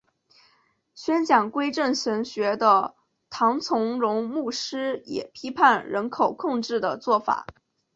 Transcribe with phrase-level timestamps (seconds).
[0.95, 2.95] 宣讲归正神学的
[3.29, 7.45] 唐崇荣牧师也批判人口控制的做法。